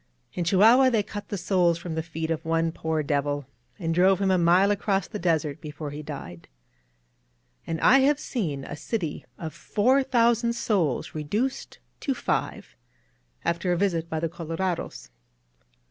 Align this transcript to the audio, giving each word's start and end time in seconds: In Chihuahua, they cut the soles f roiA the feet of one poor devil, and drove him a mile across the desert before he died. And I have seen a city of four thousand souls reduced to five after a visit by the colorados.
In 0.33 0.43
Chihuahua, 0.45 0.89
they 0.89 1.03
cut 1.03 1.29
the 1.29 1.37
soles 1.37 1.77
f 1.77 1.83
roiA 1.83 1.93
the 1.93 2.01
feet 2.01 2.31
of 2.31 2.43
one 2.43 2.71
poor 2.71 3.03
devil, 3.03 3.45
and 3.77 3.93
drove 3.93 4.19
him 4.19 4.31
a 4.31 4.37
mile 4.39 4.71
across 4.71 5.07
the 5.07 5.19
desert 5.19 5.61
before 5.61 5.91
he 5.91 6.01
died. 6.01 6.47
And 7.67 7.79
I 7.81 7.99
have 7.99 8.19
seen 8.19 8.63
a 8.63 8.75
city 8.75 9.25
of 9.37 9.53
four 9.53 10.01
thousand 10.01 10.53
souls 10.53 11.13
reduced 11.13 11.77
to 11.99 12.15
five 12.15 12.75
after 13.45 13.71
a 13.71 13.77
visit 13.77 14.09
by 14.09 14.19
the 14.19 14.27
colorados. 14.27 15.11